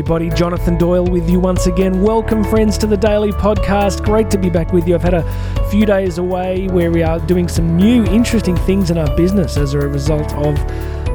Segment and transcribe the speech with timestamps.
[0.00, 0.30] everybody.
[0.30, 2.00] Jonathan Doyle with you once again.
[2.00, 4.02] Welcome, friends, to the Daily Podcast.
[4.02, 4.94] Great to be back with you.
[4.94, 8.96] I've had a few days away where we are doing some new, interesting things in
[8.96, 10.58] our business as a result of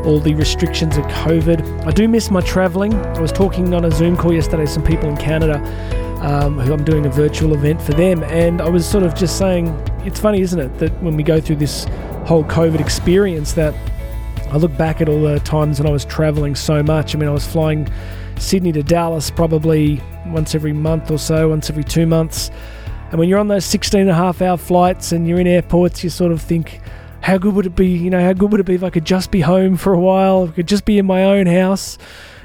[0.05, 1.87] all the restrictions of COVID.
[1.87, 2.93] I do miss my traveling.
[2.93, 5.55] I was talking on a Zoom call yesterday to some people in Canada
[6.21, 9.39] um, who I'm doing a virtual event for them, and I was sort of just
[9.39, 9.69] saying,
[10.05, 11.85] it's funny, isn't it, that when we go through this
[12.27, 13.73] whole COVID experience, that
[14.51, 17.15] I look back at all the times when I was traveling so much.
[17.15, 17.89] I mean, I was flying
[18.37, 22.51] Sydney to Dallas probably once every month or so, once every two months.
[23.11, 26.03] And when you're on those 16 and a half hour flights and you're in airports,
[26.03, 26.81] you sort of think,
[27.21, 27.87] how good would it be?
[27.87, 29.99] You know, how good would it be if I could just be home for a
[29.99, 30.43] while?
[30.43, 31.97] If I could just be in my own house.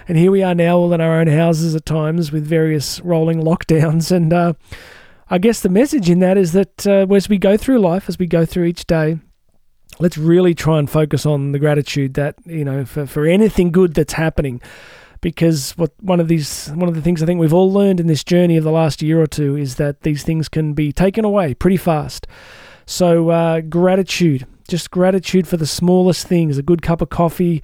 [0.09, 3.43] And here we are now, all in our own houses at times with various rolling
[3.43, 4.11] lockdowns.
[4.11, 4.55] And uh,
[5.29, 8.19] I guess the message in that is that uh, as we go through life, as
[8.19, 9.19] we go through each day,
[9.99, 13.95] let's really try and focus on the gratitude that you know for, for anything good
[13.95, 14.61] that's happening
[15.21, 18.07] because what one of these one of the things I think we've all learned in
[18.07, 21.25] this journey of the last year or two is that these things can be taken
[21.25, 22.27] away pretty fast.
[22.87, 27.63] So uh, gratitude, just gratitude for the smallest things, a good cup of coffee.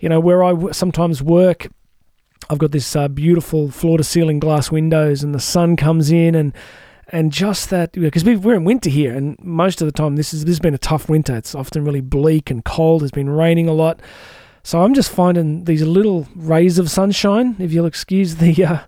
[0.00, 1.68] You know where I w- sometimes work.
[2.50, 6.34] I've got this uh, beautiful floor to ceiling glass windows, and the sun comes in
[6.34, 6.52] and
[7.10, 10.44] and just that because we're in winter here, and most of the time this is
[10.44, 11.36] this has been a tough winter.
[11.36, 13.02] It's often really bleak and cold.
[13.02, 14.00] It's been raining a lot,
[14.68, 18.80] so I'm just finding these little rays of sunshine, if you'll excuse the, uh,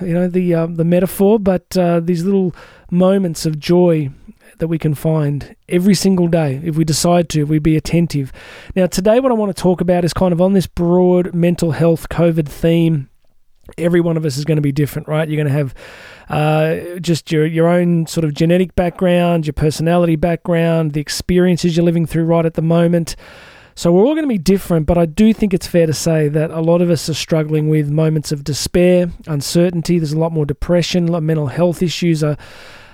[0.00, 2.54] you know, the uh, the metaphor, but uh, these little
[2.90, 4.08] moments of joy
[4.60, 8.32] that we can find every single day if we decide to, if we be attentive.
[8.74, 11.72] Now, today, what I want to talk about is kind of on this broad mental
[11.72, 13.10] health COVID theme
[13.78, 15.28] every one of us is going to be different, right?
[15.28, 15.74] You're going to have
[16.30, 21.84] uh, just your your own sort of genetic background, your personality background, the experiences you're
[21.84, 23.16] living through right at the moment.
[23.74, 26.28] So we're all going to be different, but I do think it's fair to say
[26.28, 29.98] that a lot of us are struggling with moments of despair, uncertainty.
[29.98, 32.36] There's a lot more depression, mental health issues are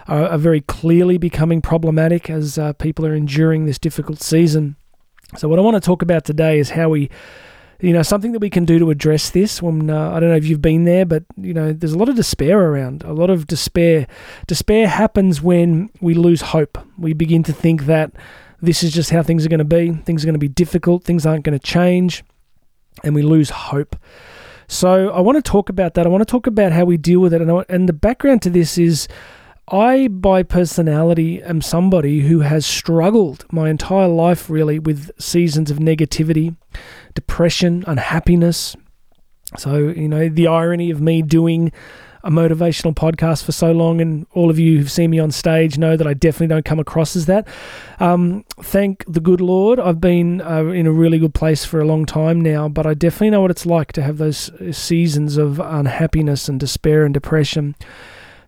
[0.08, 4.76] are, are very clearly becoming problematic as uh, people are enduring this difficult season.
[5.36, 7.10] So what I want to talk about today is how we
[7.80, 10.36] you know something that we can do to address this when uh, i don't know
[10.36, 13.28] if you've been there but you know there's a lot of despair around a lot
[13.28, 14.06] of despair
[14.46, 18.12] despair happens when we lose hope we begin to think that
[18.60, 19.92] this is just how things are going to be.
[19.92, 21.04] Things are going to be difficult.
[21.04, 22.24] Things aren't going to change.
[23.04, 23.96] And we lose hope.
[24.68, 26.06] So i want to talk about that.
[26.06, 27.40] I want to talk about how we deal with it.
[27.40, 29.06] And, I, and the background to this is
[29.68, 35.78] I, by personality, am somebody who has struggled my entire life really with seasons of
[35.78, 36.56] negativity,
[37.14, 38.76] depression, unhappiness.
[39.56, 41.72] So, you know, the irony of me doing
[42.26, 45.78] a motivational podcast for so long, and all of you who've seen me on stage
[45.78, 47.46] know that I definitely don't come across as that.
[48.00, 51.84] Um, thank the good Lord, I've been uh, in a really good place for a
[51.84, 55.60] long time now, but I definitely know what it's like to have those seasons of
[55.60, 57.76] unhappiness and despair and depression.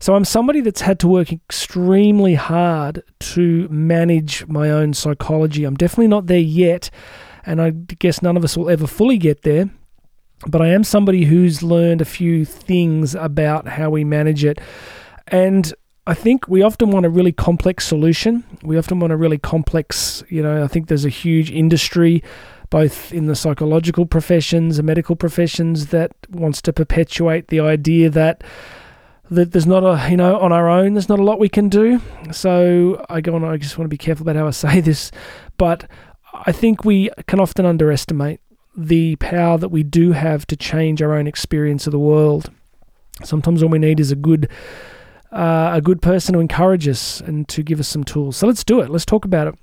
[0.00, 5.62] So I'm somebody that's had to work extremely hard to manage my own psychology.
[5.64, 6.90] I'm definitely not there yet,
[7.46, 9.70] and I guess none of us will ever fully get there.
[10.46, 14.60] But I am somebody who's learned a few things about how we manage it.
[15.26, 15.72] And
[16.06, 18.44] I think we often want a really complex solution.
[18.62, 22.22] We often want a really complex, you know, I think there's a huge industry
[22.70, 28.44] both in the psychological professions and medical professions that wants to perpetuate the idea that
[29.30, 31.68] that there's not a you know on our own there's not a lot we can
[31.68, 32.00] do
[32.30, 35.10] so i go on i just want to be careful about how i say this
[35.56, 35.88] but
[36.46, 38.40] i think we can often underestimate
[38.78, 42.50] the power that we do have to change our own experience of the world
[43.24, 44.48] sometimes all we need is a good
[45.32, 48.64] uh, a good person to encourage us and to give us some tools so let's
[48.64, 49.54] do it let's talk about it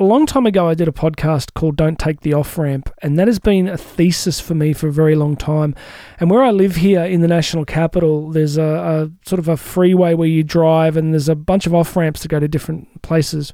[0.00, 3.18] a long time ago, I did a podcast called Don't Take the Off Ramp, and
[3.18, 5.74] that has been a thesis for me for a very long time.
[6.20, 9.56] And where I live here in the national capital, there's a, a sort of a
[9.56, 13.02] freeway where you drive, and there's a bunch of off ramps to go to different
[13.02, 13.52] places.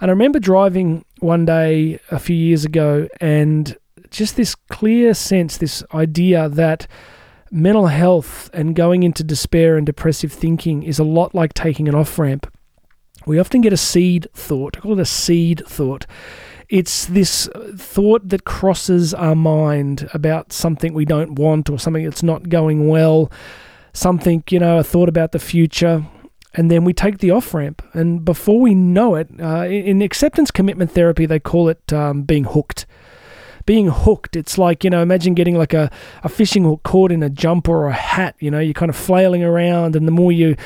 [0.00, 3.76] And I remember driving one day a few years ago, and
[4.10, 6.86] just this clear sense, this idea that
[7.50, 11.94] mental health and going into despair and depressive thinking is a lot like taking an
[11.94, 12.46] off ramp
[13.28, 14.78] we often get a seed thought.
[14.78, 16.06] I call it a seed thought.
[16.70, 22.22] It's this thought that crosses our mind about something we don't want or something that's
[22.22, 23.30] not going well,
[23.92, 26.06] something, you know, a thought about the future.
[26.54, 27.82] And then we take the off ramp.
[27.92, 32.44] And before we know it, uh, in acceptance commitment therapy, they call it um, being
[32.44, 32.86] hooked
[33.68, 34.34] being hooked.
[34.34, 35.90] It's like, you know, imagine getting like a,
[36.24, 38.96] a fishing hook caught in a jumper or a hat, you know, you're kind of
[38.96, 40.56] flailing around, and the more you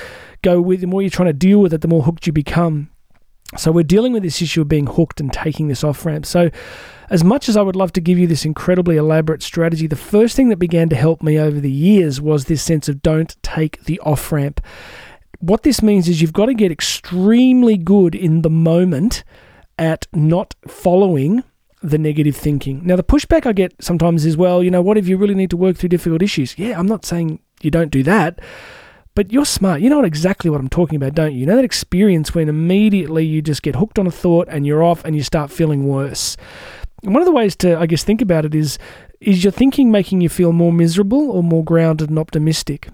[0.42, 2.90] go with, the more you're trying to deal with it, the more hooked you become.
[3.56, 6.26] So we're dealing with this issue of being hooked and taking this off ramp.
[6.26, 6.50] So,
[7.10, 10.36] as much as I would love to give you this incredibly elaborate strategy, the first
[10.36, 13.82] thing that began to help me over the years was this sense of don't take
[13.84, 14.60] the off ramp.
[15.40, 19.24] What this means is you've got to get extremely good in the moment
[19.76, 21.42] at not following
[21.82, 22.80] the negative thinking.
[22.84, 25.50] Now, the pushback I get sometimes is, well, you know, what if you really need
[25.50, 26.58] to work through difficult issues?
[26.58, 28.40] Yeah, I'm not saying you don't do that.
[29.14, 29.82] But you're smart.
[29.82, 31.40] You know exactly what I'm talking about, don't you?
[31.40, 34.82] You know that experience when immediately you just get hooked on a thought and you're
[34.82, 36.36] off and you start feeling worse.
[37.02, 38.78] And one of the ways to, I guess, think about it is
[39.20, 42.88] is your thinking making you feel more miserable or more grounded and optimistic?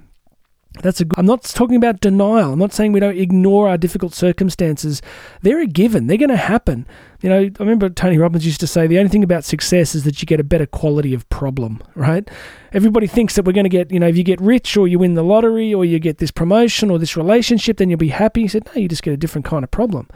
[0.82, 2.52] That's a good, I'm not talking about denial.
[2.52, 5.02] I'm not saying we don't ignore our difficult circumstances.
[5.42, 6.06] They're a given.
[6.06, 6.86] They're going to happen.
[7.20, 10.04] You know, I remember Tony Robbins used to say the only thing about success is
[10.04, 12.28] that you get a better quality of problem, right?
[12.72, 15.00] Everybody thinks that we're going to get, you know, if you get rich or you
[15.00, 18.42] win the lottery or you get this promotion or this relationship, then you'll be happy.
[18.42, 20.08] He said, no, you just get a different kind of problem.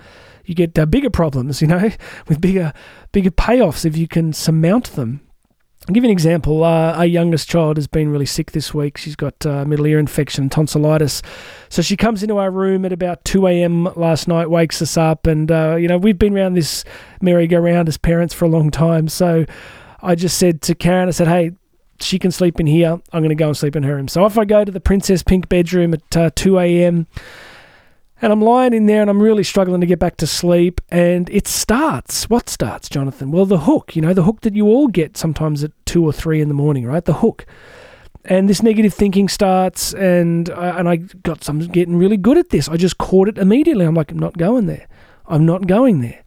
[0.44, 1.90] You get uh, bigger problems, you know,
[2.28, 2.72] with bigger,
[3.10, 5.20] bigger payoffs if you can surmount them.
[5.88, 6.62] I'll give you an example.
[6.62, 8.96] Uh, our youngest child has been really sick this week.
[8.96, 11.22] She's got uh, middle ear infection, tonsillitis.
[11.70, 13.84] So she comes into our room at about 2 a.m.
[13.96, 15.26] last night, wakes us up.
[15.26, 16.84] And, uh, you know, we've been around this
[17.20, 19.08] merry-go-round as parents for a long time.
[19.08, 19.44] So
[20.00, 21.50] I just said to Karen, I said, hey,
[22.00, 23.00] she can sleep in here.
[23.12, 24.06] I'm going to go and sleep in her room.
[24.06, 27.08] So if I go to the Princess Pink bedroom at uh, 2 a.m.,
[28.22, 30.80] and I'm lying in there and I'm really struggling to get back to sleep.
[30.90, 32.30] And it starts.
[32.30, 33.32] What starts, Jonathan?
[33.32, 36.12] Well, the hook, you know, the hook that you all get sometimes at two or
[36.12, 37.04] three in the morning, right?
[37.04, 37.44] The hook.
[38.24, 42.50] And this negative thinking starts, and I, and I got some getting really good at
[42.50, 42.68] this.
[42.68, 43.84] I just caught it immediately.
[43.84, 44.86] I'm like, I'm not going there.
[45.26, 46.22] I'm not going there.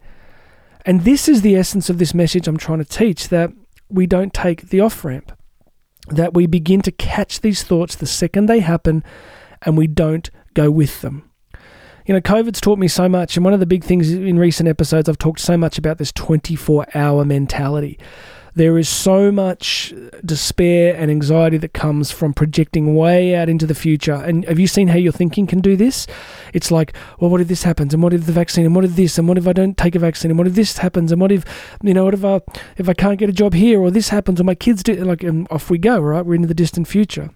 [0.84, 3.50] And this is the essence of this message I'm trying to teach that
[3.88, 5.32] we don't take the off ramp,
[6.08, 9.02] that we begin to catch these thoughts the second they happen,
[9.62, 11.30] and we don't go with them
[12.06, 13.36] you know, COVID's taught me so much.
[13.36, 16.12] And one of the big things in recent episodes, I've talked so much about this
[16.12, 17.98] 24 hour mentality.
[18.54, 19.92] There is so much
[20.24, 24.14] despair and anxiety that comes from projecting way out into the future.
[24.14, 26.06] And have you seen how your thinking can do this?
[26.54, 27.92] It's like, well, what if this happens?
[27.92, 28.64] And what if the vaccine?
[28.64, 29.18] And what if this?
[29.18, 30.30] And what if I don't take a vaccine?
[30.30, 31.12] And what if this happens?
[31.12, 31.44] And what if,
[31.82, 32.40] you know, what if I,
[32.78, 34.94] if I can't get a job here or this happens or my kids do?
[34.94, 36.24] Like, and off we go, right?
[36.24, 37.30] We're into the distant future.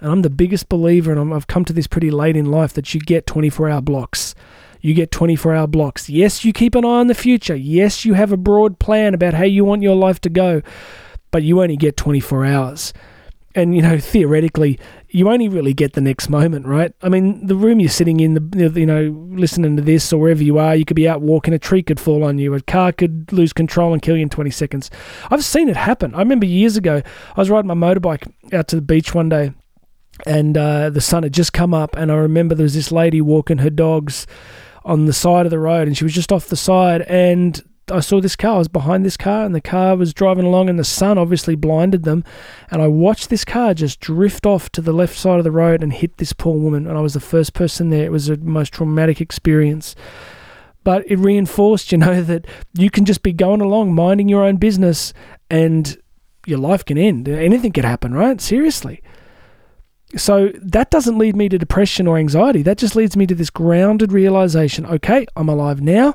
[0.00, 2.72] And I'm the biggest believer, and i have come to this pretty late in life,
[2.74, 4.34] that you get 24 hour blocks.
[4.80, 6.08] You get 24 hour blocks.
[6.08, 7.54] Yes, you keep an eye on the future.
[7.54, 10.62] Yes, you have a broad plan about how you want your life to go,
[11.30, 12.92] but you only get 24 hours.
[13.54, 14.78] And, you know, theoretically,
[15.10, 16.94] you only really get the next moment, right?
[17.02, 20.42] I mean, the room you're sitting in, the you know, listening to this or wherever
[20.42, 22.92] you are, you could be out walking, a tree could fall on you, a car
[22.92, 24.90] could lose control and kill you in 20 seconds.
[25.30, 26.14] I've seen it happen.
[26.14, 27.02] I remember years ago,
[27.36, 29.52] I was riding my motorbike out to the beach one day
[30.26, 33.20] and uh, the sun had just come up, and I remember there was this lady
[33.20, 34.26] walking her dogs
[34.84, 38.00] on the side of the road, and she was just off the side, and I
[38.00, 38.54] saw this car.
[38.54, 41.54] I was behind this car, and the car was driving along, and the sun obviously
[41.54, 42.24] blinded them.
[42.70, 45.82] And I watched this car just drift off to the left side of the road
[45.82, 46.86] and hit this poor woman.
[46.86, 48.04] And I was the first person there.
[48.04, 49.94] It was a most traumatic experience.
[50.84, 54.56] But it reinforced, you know, that you can just be going along, minding your own
[54.56, 55.12] business,
[55.50, 55.98] and
[56.46, 57.28] your life can end.
[57.28, 58.40] Anything could happen, right?
[58.40, 59.02] Seriously.
[60.16, 62.62] So that doesn't lead me to depression or anxiety.
[62.62, 66.14] That just leads me to this grounded realization okay, I'm alive now.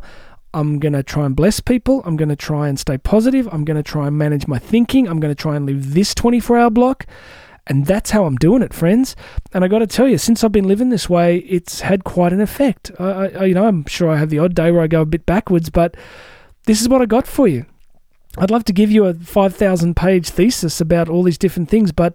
[0.53, 2.01] I'm going to try and bless people.
[2.05, 3.49] I'm going to try and stay positive.
[3.51, 5.07] I'm going to try and manage my thinking.
[5.07, 7.05] I'm going to try and live this 24 hour block.
[7.67, 9.15] And that's how I'm doing it, friends.
[9.53, 12.31] And I got to tell you, since I've been living this way, it's had quite
[12.31, 12.91] an effect.
[12.99, 15.05] I, I, you know, I'm sure I have the odd day where I go a
[15.05, 15.97] bit backwards, but
[16.65, 17.65] this is what I got for you.
[18.37, 22.13] I'd love to give you a 5,000 page thesis about all these different things, but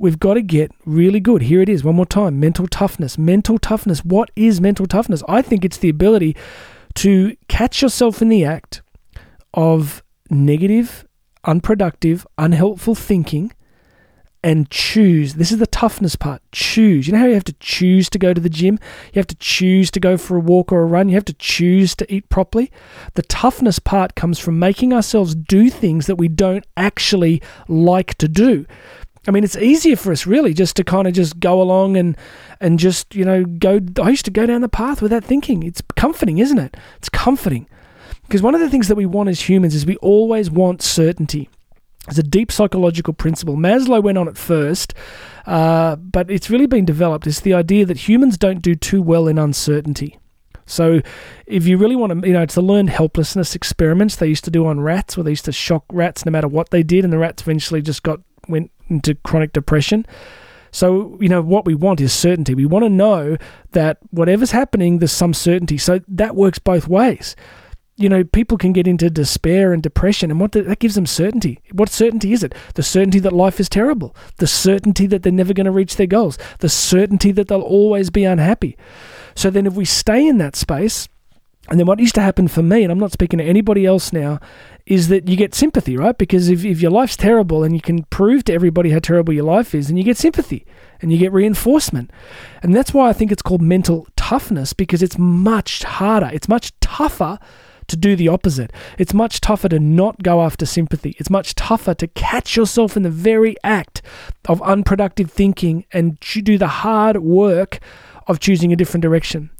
[0.00, 1.42] we've got to get really good.
[1.42, 3.18] Here it is, one more time mental toughness.
[3.18, 4.04] Mental toughness.
[4.04, 5.22] What is mental toughness?
[5.28, 6.36] I think it's the ability
[6.94, 8.82] to catch yourself in the act
[9.54, 11.06] of negative,
[11.44, 13.52] unproductive, unhelpful thinking
[14.42, 15.34] and choose.
[15.34, 16.40] This is the toughness part.
[16.50, 17.06] Choose.
[17.06, 18.78] You know how you have to choose to go to the gym?
[19.12, 21.10] You have to choose to go for a walk or a run.
[21.10, 22.72] You have to choose to eat properly.
[23.14, 28.28] The toughness part comes from making ourselves do things that we don't actually like to
[28.28, 28.64] do.
[29.28, 32.16] I mean, it's easier for us really just to kind of just go along and
[32.60, 33.80] and just you know go.
[34.02, 35.62] I used to go down the path without thinking.
[35.62, 36.76] It's comforting, isn't it?
[36.96, 37.66] It's comforting
[38.22, 41.50] because one of the things that we want as humans is we always want certainty.
[42.08, 43.56] It's a deep psychological principle.
[43.56, 44.94] Maslow went on it first,
[45.46, 47.26] uh, but it's really been developed.
[47.26, 50.18] It's the idea that humans don't do too well in uncertainty.
[50.64, 51.02] So,
[51.46, 54.50] if you really want to, you know, it's the learned helplessness experiments they used to
[54.50, 57.12] do on rats, where they used to shock rats no matter what they did, and
[57.12, 60.06] the rats eventually just got went into chronic depression.
[60.72, 62.54] So, you know, what we want is certainty.
[62.54, 63.36] We want to know
[63.72, 65.78] that whatever's happening, there's some certainty.
[65.78, 67.34] So that works both ways.
[67.96, 71.04] You know, people can get into despair and depression, and what the, that gives them
[71.04, 71.60] certainty.
[71.72, 72.54] What certainty is it?
[72.74, 76.06] The certainty that life is terrible, the certainty that they're never going to reach their
[76.06, 78.78] goals, the certainty that they'll always be unhappy.
[79.34, 81.08] So then, if we stay in that space,
[81.70, 84.12] and then what used to happen for me, and I'm not speaking to anybody else
[84.12, 84.40] now,
[84.86, 86.18] is that you get sympathy, right?
[86.18, 89.44] Because if, if your life's terrible and you can prove to everybody how terrible your
[89.44, 90.66] life is, and you get sympathy
[91.00, 92.10] and you get reinforcement.
[92.62, 96.72] And that's why I think it's called mental toughness because it's much harder, it's much
[96.80, 97.38] tougher
[97.86, 98.72] to do the opposite.
[98.98, 101.16] It's much tougher to not go after sympathy.
[101.18, 104.00] It's much tougher to catch yourself in the very act
[104.48, 107.80] of unproductive thinking and do the hard work
[108.26, 109.50] of choosing a different direction.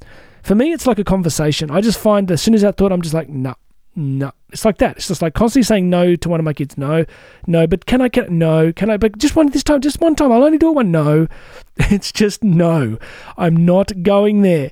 [0.43, 1.71] For me, it's like a conversation.
[1.71, 3.55] I just find as soon as that thought, I'm just like, no,
[3.95, 4.33] no.
[4.53, 4.97] It's like that.
[4.97, 6.77] It's just like constantly saying no to one of my kids.
[6.77, 7.05] No,
[7.47, 7.67] no.
[7.67, 8.73] But can I get no?
[8.73, 8.97] Can I?
[8.97, 9.81] But just one this time.
[9.81, 10.33] Just one time.
[10.33, 10.91] I'll only do it one.
[10.91, 11.27] No.
[11.83, 12.99] It's just no.
[13.39, 14.71] I'm not going there.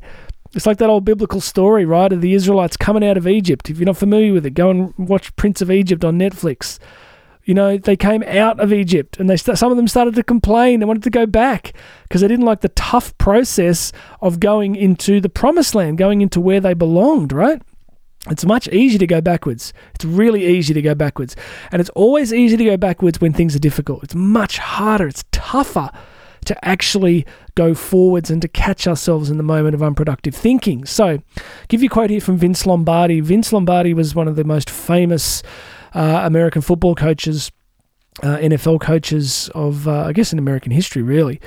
[0.54, 3.70] It's like that old biblical story, right, of the Israelites coming out of Egypt.
[3.70, 6.78] If you're not familiar with it, go and watch Prince of Egypt on Netflix.
[7.48, 10.22] You know, they came out of Egypt and they st- some of them started to
[10.22, 10.80] complain.
[10.80, 13.90] They wanted to go back because they didn't like the tough process
[14.20, 17.62] of going into the promised land, going into where they belonged, right?
[18.28, 19.72] It's much easier to go backwards.
[19.94, 21.36] It's really easy to go backwards.
[21.72, 24.04] And it's always easy to go backwards when things are difficult.
[24.04, 25.90] It's much harder, it's tougher
[26.44, 27.24] to actually
[27.54, 30.84] go forwards and to catch ourselves in the moment of unproductive thinking.
[30.84, 31.22] So,
[31.68, 33.20] give you a quote here from Vince Lombardi.
[33.20, 35.42] Vince Lombardi was one of the most famous
[35.94, 37.50] uh, American football coaches,
[38.22, 41.40] uh, NFL coaches of, uh, I guess, in American history, really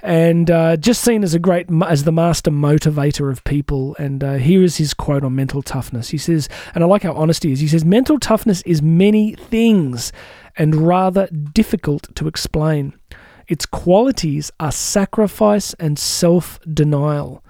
[0.00, 3.96] and uh, just seen as a great as the master motivator of people.
[3.98, 6.10] And uh, here is his quote on mental toughness.
[6.10, 7.60] He says, and I like how honest he is.
[7.60, 10.12] He says, "Mental toughness is many things,
[10.56, 12.94] and rather difficult to explain.
[13.48, 17.42] Its qualities are sacrifice and self-denial.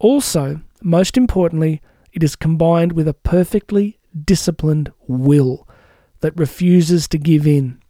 [0.00, 1.80] Also, most importantly,
[2.12, 5.67] it is combined with a perfectly disciplined will
[6.20, 7.80] that refuses to give in.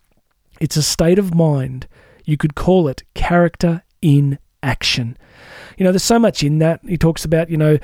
[0.61, 1.87] It's a state of mind."
[2.25, 5.16] You could call it character in action.
[5.78, 6.80] You know, there's so much in that.
[6.87, 7.78] He talks about, you know,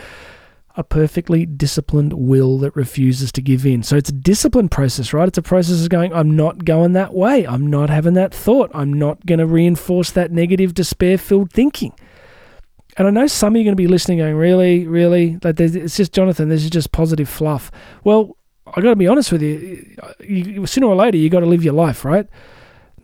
[0.76, 3.82] a perfectly disciplined will that refuses to give in.
[3.82, 5.28] So it's a disciplined process, right?
[5.28, 7.46] It's a process of going, I'm not going that way.
[7.46, 8.70] I'm not having that thought.
[8.74, 11.94] I'm not going to reinforce that negative, despair filled thinking.
[12.98, 15.38] And I know some of you are going to be listening going, really, really?
[15.42, 17.70] Like, it's just, Jonathan, this is just positive fluff.
[18.02, 18.36] Well,
[18.66, 19.96] I got to be honest with you.
[20.20, 22.26] you sooner or later, you got to live your life, right?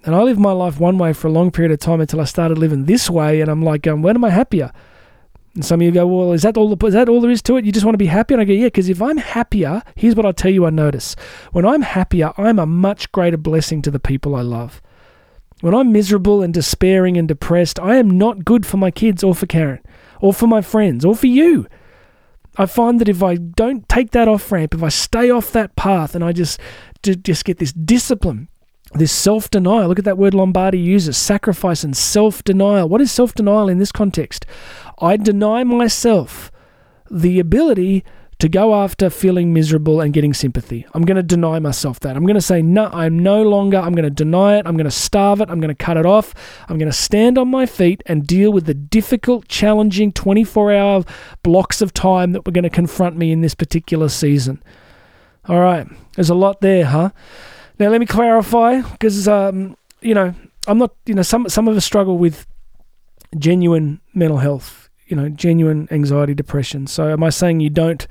[0.04, 2.24] And I lived my life one way for a long period of time until I
[2.24, 3.40] started living this way.
[3.40, 4.72] And I'm like, um, when am I happier?
[5.54, 6.74] And some of you go, well, is that all?
[6.74, 7.64] The, is that all there is to it?
[7.64, 8.34] You just want to be happy?
[8.34, 10.64] And I go, yeah, because if I'm happier, here's what I tell you.
[10.64, 11.16] I notice
[11.52, 14.80] when I'm happier, I'm a much greater blessing to the people I love.
[15.60, 19.34] When I'm miserable and despairing and depressed, I am not good for my kids or
[19.34, 19.80] for Karen
[20.20, 21.66] or for my friends or for you.
[22.60, 25.76] I find that if I don't take that off ramp, if I stay off that
[25.76, 26.60] path, and I just
[27.02, 28.48] just get this discipline
[28.92, 29.88] this self denial.
[29.88, 32.88] Look at that word Lombardi uses sacrifice and self denial.
[32.88, 34.46] What is self denial in this context?
[34.98, 36.50] I deny myself
[37.10, 38.04] the ability
[38.40, 40.86] to go after feeling miserable and getting sympathy.
[40.94, 42.16] I'm going to deny myself that.
[42.16, 44.66] I'm going to say, no, I'm no longer, I'm going to deny it.
[44.66, 45.50] I'm going to starve it.
[45.50, 46.34] I'm going to cut it off.
[46.68, 51.04] I'm going to stand on my feet and deal with the difficult, challenging 24 hour
[51.42, 54.62] blocks of time that were going to confront me in this particular season.
[55.46, 57.10] All right, there's a lot there, huh?
[57.78, 60.34] Now, let me clarify because, um, you know,
[60.66, 62.46] I'm not, you know, some, some of us struggle with
[63.38, 66.86] genuine mental health, you know, genuine anxiety, depression.
[66.86, 68.06] So, am I saying you don't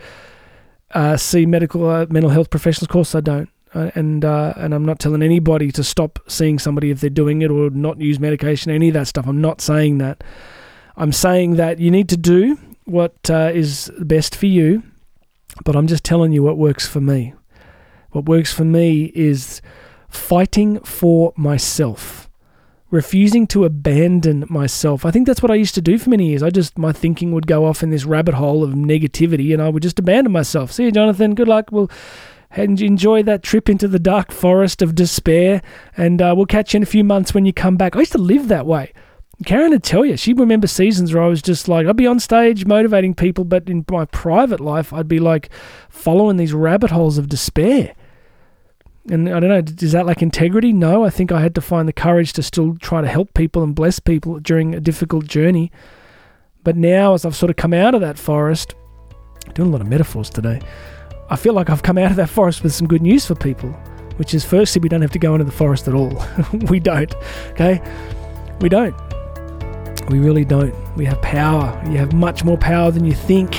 [0.91, 2.83] uh, see medical uh, mental health professionals?
[2.83, 3.49] Of course, I don't.
[3.73, 7.41] Uh, and uh, and I'm not telling anybody to stop seeing somebody if they're doing
[7.41, 9.27] it or not use medication, any of that stuff.
[9.27, 10.23] I'm not saying that.
[10.97, 14.83] I'm saying that you need to do what uh, is best for you,
[15.63, 17.33] but I'm just telling you what works for me.
[18.11, 19.61] What works for me is
[20.09, 22.28] fighting for myself,
[22.91, 25.05] refusing to abandon myself.
[25.05, 26.41] I think that's what I used to do for many years.
[26.41, 29.69] I just, my thinking would go off in this rabbit hole of negativity and I
[29.69, 30.71] would just abandon myself.
[30.71, 31.35] See you, Jonathan.
[31.35, 31.71] Good luck.
[31.71, 31.91] We'll
[32.55, 35.61] enjoy that trip into the dark forest of despair
[35.95, 37.95] and uh, we'll catch you in a few months when you come back.
[37.95, 38.91] I used to live that way.
[39.45, 42.19] Karen would tell you, she'd remember seasons where I was just like, I'd be on
[42.19, 45.49] stage motivating people, but in my private life, I'd be like
[45.89, 47.95] following these rabbit holes of despair.
[49.07, 50.73] And I don't know, is that like integrity?
[50.73, 53.63] No, I think I had to find the courage to still try to help people
[53.63, 55.71] and bless people during a difficult journey.
[56.63, 58.75] But now, as I've sort of come out of that forest,
[59.53, 60.61] doing a lot of metaphors today,
[61.29, 63.69] I feel like I've come out of that forest with some good news for people,
[64.17, 66.23] which is firstly, we don't have to go into the forest at all.
[66.69, 67.13] we don't,
[67.51, 67.81] okay?
[68.59, 68.95] We don't.
[70.09, 70.73] We really don't.
[70.97, 71.81] We have power.
[71.89, 73.51] You have much more power than you think.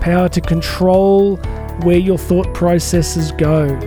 [0.00, 1.36] Power to control
[1.82, 3.78] where your thought processes go.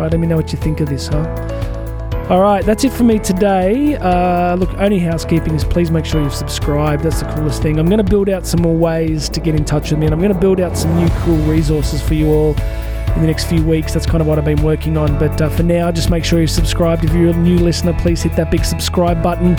[0.00, 2.26] Right, let me know what you think of this, huh?
[2.30, 3.96] All right, that's it for me today.
[3.96, 7.02] Uh, look, only housekeeping is please make sure you've subscribed.
[7.02, 7.78] That's the coolest thing.
[7.78, 10.14] I'm going to build out some more ways to get in touch with me, and
[10.14, 13.44] I'm going to build out some new cool resources for you all in the next
[13.44, 13.92] few weeks.
[13.92, 15.18] That's kind of what I've been working on.
[15.18, 17.04] But uh, for now, just make sure you're subscribed.
[17.04, 19.56] If you're a new listener, please hit that big subscribe button.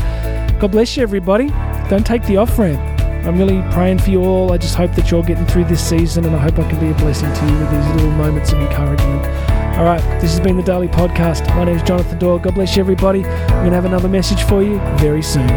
[0.60, 1.50] God bless you, everybody.
[1.88, 2.80] Don't take the off ramp.
[3.28, 4.54] I'm really praying for you all.
[4.54, 6.90] I just hope that you're getting through this season, and I hope I can be
[6.90, 9.51] a blessing to you with these little moments of encouragement.
[9.78, 11.48] All right, this has been the Daily Podcast.
[11.56, 12.38] My name is Jonathan Doyle.
[12.38, 13.26] God bless you, everybody.
[13.26, 15.48] I'm going to have another message for you very soon.